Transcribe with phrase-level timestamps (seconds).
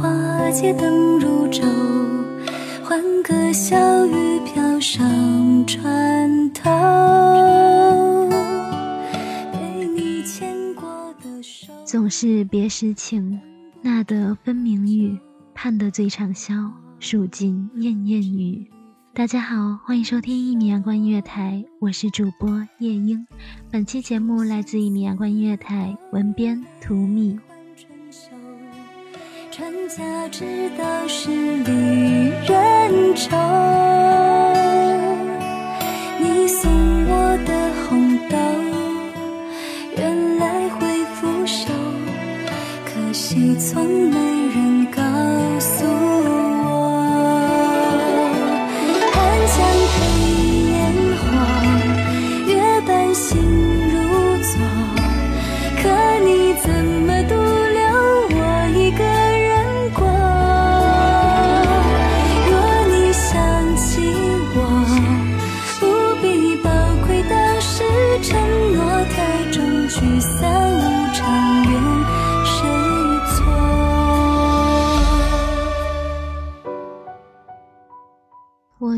[0.00, 1.64] 花街灯如昼，
[2.84, 6.70] 欢歌笑语飘上船头。
[9.52, 11.72] 被你牵过的手。
[11.84, 13.40] 总是别时情，
[13.82, 15.18] 那得分明语，
[15.52, 16.70] 盼得最长宵，
[17.00, 18.70] 数尽燕燕语。
[19.12, 23.26] 大家好，欢迎收听一米阳光音乐台，我是主播夜莺。
[23.68, 27.36] 本期节目来自一米阳光音乐台，文编图蜜。
[29.58, 33.36] 传家之道是离人愁。
[36.20, 36.70] 你送
[37.08, 37.52] 我的
[37.82, 38.36] 红豆，
[39.96, 41.72] 原来会腐朽，
[42.84, 44.12] 可惜从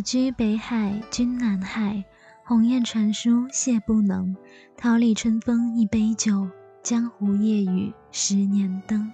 [0.00, 2.04] 居北海，君南海。
[2.44, 4.34] 鸿雁传书谢不能，
[4.76, 6.48] 桃李春风一杯酒，
[6.82, 9.12] 江湖夜雨十年灯。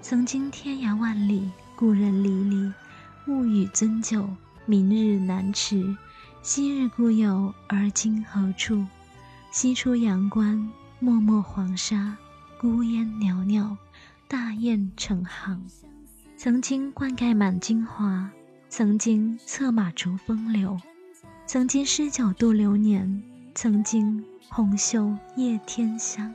[0.00, 2.72] 曾经天涯万里，故人离离，
[3.28, 4.28] 物语樽酒，
[4.66, 5.96] 明日难迟。
[6.42, 8.84] 昔日故友，而今何处？
[9.50, 10.68] 西出阳关，
[10.98, 12.16] 漠漠黄沙，
[12.60, 13.76] 孤烟袅袅，
[14.26, 15.64] 大雁成行。
[16.36, 18.30] 曾经灌溉满京华，
[18.76, 20.76] 曾经策马逐风流，
[21.46, 23.22] 曾经诗酒度流年，
[23.54, 26.34] 曾经红袖夜天香。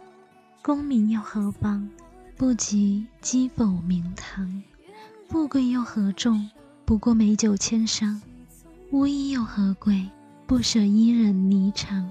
[0.61, 1.89] 功名又何妨？
[2.37, 4.63] 不及鸡否名堂。
[5.27, 6.49] 富贵又何重？
[6.85, 8.21] 不过美酒千觞。
[8.89, 10.07] 无衣又何贵？
[10.47, 12.05] 不舍伊人霓裳。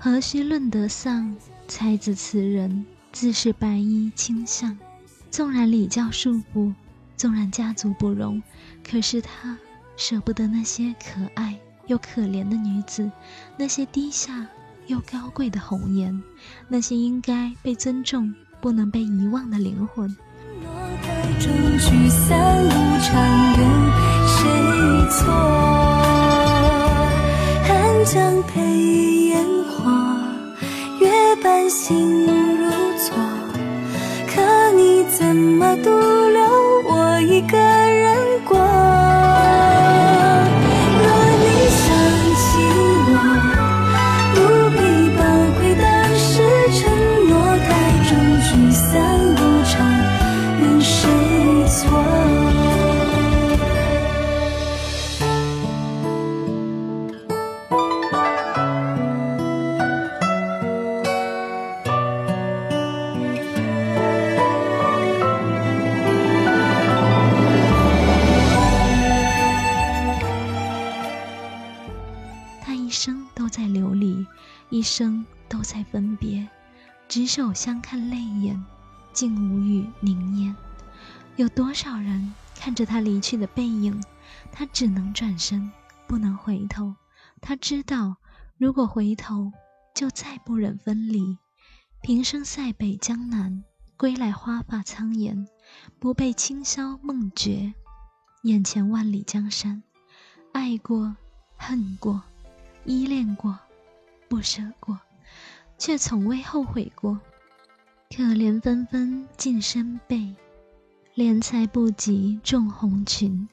[0.00, 1.36] 何须论得丧？
[1.68, 4.76] 才子此人自是白衣卿相。
[5.30, 6.74] 纵然礼教束缚，
[7.16, 8.42] 纵然家族不容，
[8.90, 9.56] 可是他
[9.96, 11.54] 舍不得那些可爱
[11.88, 13.10] 又可怜的女子，
[13.56, 14.46] 那些低下
[14.86, 16.22] 又高贵的红颜，
[16.68, 20.08] 那些应该被尊重、不能被遗忘的灵魂。
[20.62, 20.70] 诺
[21.02, 22.68] 太重，聚散无
[23.00, 23.14] 常，
[23.58, 23.68] 怨
[24.26, 24.40] 谁
[25.10, 25.32] 错？
[27.64, 28.62] 寒江配
[29.26, 29.90] 烟火，
[31.00, 33.16] 月半心如昨。
[34.26, 36.57] 可你怎么独留
[73.48, 74.26] 都在流离，
[74.68, 76.46] 一生都在分别，
[77.08, 78.62] 执手相看泪眼，
[79.14, 80.54] 竟无语凝噎。
[81.36, 84.04] 有多少人看着他离去的背影，
[84.52, 85.72] 他只能转身，
[86.06, 86.94] 不能回头。
[87.40, 88.16] 他知道，
[88.58, 89.50] 如果回头，
[89.94, 91.38] 就再不忍分离。
[92.02, 93.64] 平生塞北江南，
[93.96, 95.48] 归来花发苍颜，
[95.98, 97.72] 不被清宵梦绝。
[98.42, 99.82] 眼前万里江山，
[100.52, 101.16] 爱过，
[101.56, 102.22] 恨过，
[102.88, 103.54] 依恋过，
[104.28, 104.98] 不舍过，
[105.76, 107.20] 却从未后悔过。
[108.08, 110.34] 可怜纷纷尽身背。
[111.14, 113.46] 怜才不及众红裙，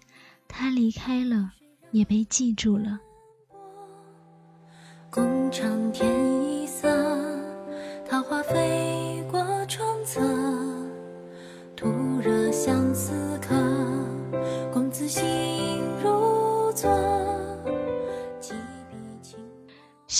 [0.47, 1.51] 他离开了，
[1.91, 2.97] 也被记住了。
[5.09, 6.07] 共长天
[6.41, 6.87] 一色，
[8.07, 9.04] 桃花飞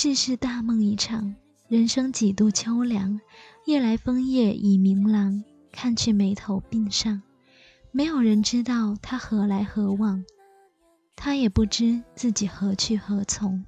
[0.06, 1.34] 世事大梦一场，
[1.66, 3.20] 人生几度秋凉。
[3.64, 5.42] 夜来风叶已明朗，
[5.72, 7.20] 看去眉头鬓上。
[7.90, 10.24] 没有人知道他何来何往，
[11.16, 13.64] 他也不知自己何去何从。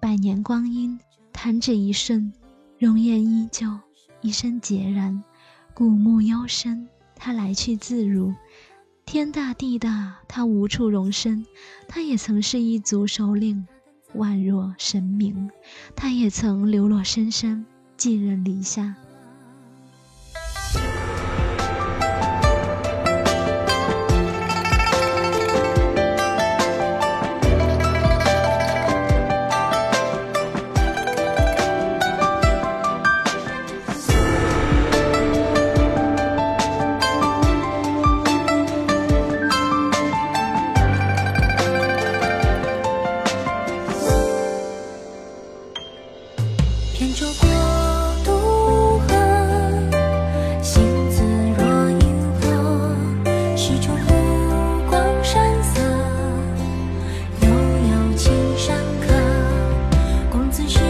[0.00, 0.98] 百年光阴，
[1.34, 2.32] 弹指一瞬，
[2.78, 3.78] 容颜依旧，
[4.22, 5.22] 一身孑然，
[5.74, 6.88] 古木幽深。
[7.14, 8.32] 他来去自如，
[9.04, 11.44] 天大地大，他无处容身。
[11.86, 13.68] 他也曾是一族首领，
[14.16, 15.50] 宛若神明。
[15.94, 17.64] 他也曾流落深山，
[17.96, 18.94] 寄人篱下。
[60.54, 60.83] 最是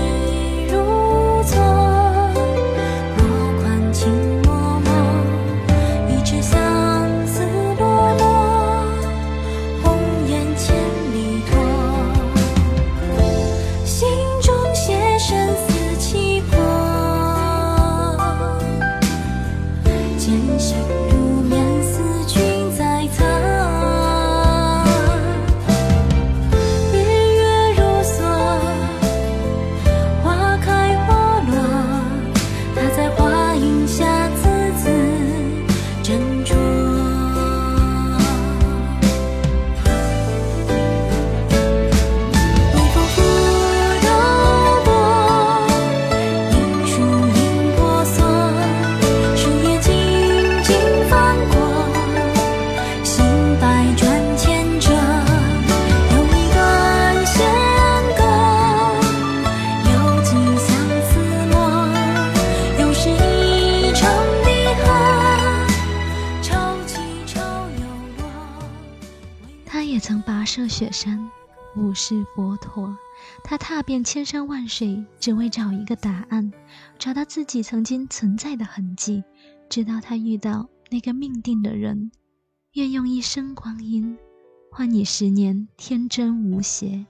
[70.75, 71.31] 雪山，
[71.77, 72.99] 无视佛陀，
[73.45, 76.53] 他踏遍千山万水，只为找一个答案，
[76.99, 79.23] 找到自己曾经存在的痕迹，
[79.69, 82.11] 直到他遇到那个命定的人，
[82.73, 84.19] 愿用一生光阴
[84.69, 87.07] 换你十年天真无邪。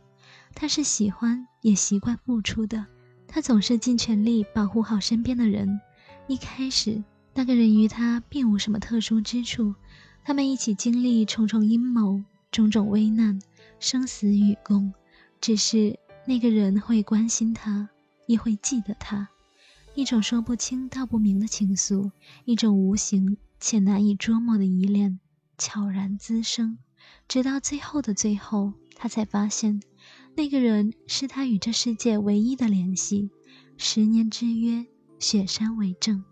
[0.55, 2.85] 他是喜欢也习惯付出的，
[3.27, 5.81] 他总是尽全力保护好身边的人。
[6.27, 7.03] 一开始，
[7.33, 9.75] 那个人与他并无什么特殊之处，
[10.23, 12.21] 他们一起经历重重阴谋，
[12.53, 13.41] 种种危难。
[13.85, 14.95] 生死与共，
[15.43, 17.91] 只是那个人会关心他，
[18.27, 19.29] 也会记得他，
[19.95, 22.11] 一种说不清道不明的情愫，
[22.47, 25.21] 一种无形且难以捉摸的依恋，
[25.59, 26.79] 悄然滋生，
[27.29, 29.83] 直到最后的最后，他才发现，
[30.35, 33.29] 那个人是他与这世界唯一的联系，
[33.77, 34.87] 十年之约，
[35.19, 36.25] 雪山为证。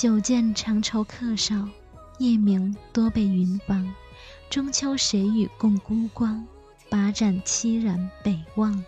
[0.00, 1.68] 久见长愁客少，
[2.18, 3.94] 夜明多被云妨。
[4.48, 6.46] 中秋谁与共孤光？
[6.88, 8.82] 把盏凄然北望。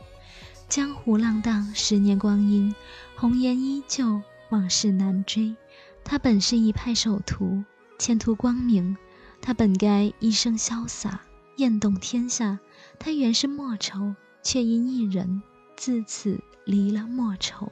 [0.71, 2.75] 江湖浪荡十年光阴，
[3.15, 5.55] 红颜依旧，往事难追。
[6.03, 7.63] 他本是一派首徒，
[7.99, 8.97] 前途光明。
[9.43, 11.21] 他本该一生潇洒，
[11.59, 12.59] 艳动天下。
[12.99, 15.43] 他原是莫愁，却因一人，
[15.77, 17.71] 自此离了莫愁。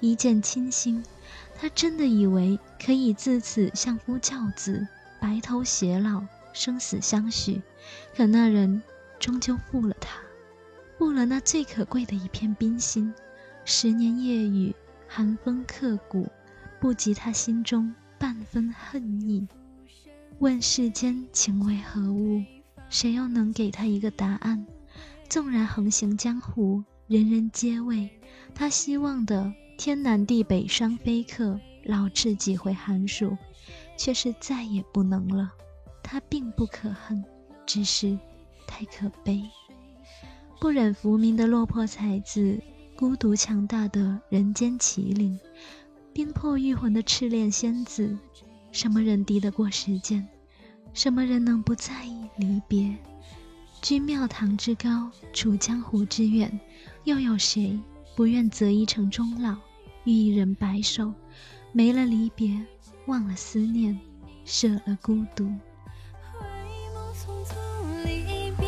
[0.00, 1.02] 一见倾心，
[1.56, 4.86] 他真的以为可以自此相夫教子，
[5.20, 7.62] 白头偕老，生死相许。
[8.16, 8.82] 可那人
[9.18, 10.18] 终究负了他，
[10.98, 13.12] 负了那最可贵的一片冰心。
[13.64, 14.74] 十年夜雨，
[15.08, 16.28] 寒风刻骨，
[16.80, 19.46] 不及他心中半分恨意。
[20.40, 22.42] 问世间情为何物，
[22.90, 24.66] 谁又能给他一个答案？
[25.28, 28.10] 纵然横行江湖，人人皆畏，
[28.54, 33.36] 他希望的天南地北双飞客，老翅几回寒暑，
[33.98, 35.52] 却是再也不能了。
[36.02, 37.22] 他并不可恨，
[37.66, 38.18] 只是
[38.66, 39.42] 太可悲。
[40.60, 42.58] 不忍浮名的落魄才子，
[42.96, 45.38] 孤独强大的人间麒麟，
[46.12, 48.16] 冰魄玉魂的赤练仙子，
[48.72, 50.26] 什么人敌得过时间？
[50.94, 52.96] 什么人能不在意离别？
[53.82, 56.58] 居庙堂之高，处江湖之远，
[57.02, 57.78] 又有谁
[58.16, 59.56] 不愿择一城终老，
[60.04, 61.12] 与一人白首？
[61.72, 62.56] 没了离别，
[63.06, 63.98] 忘了思念，
[64.44, 65.44] 舍了孤独。
[66.38, 66.46] 回
[66.94, 67.56] 眸匆匆
[68.04, 68.64] 离别，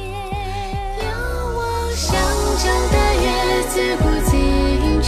[1.05, 1.07] 遥
[1.55, 1.61] 望
[1.95, 2.11] 湘
[2.59, 3.27] 江的月
[3.69, 5.01] 子不自盈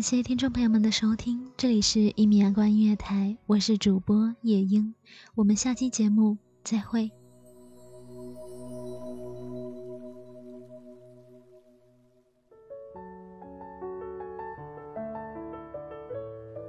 [0.00, 4.94] 感谢听众朋友们的收听，这里是《一米阳光音乐台》，我是主播夜莺，
[5.34, 7.10] 我们下期节目再会。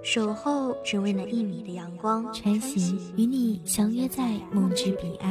[0.04, 5.31] 守候只为那一米的阳光，穿行与你相约在梦之彼岸。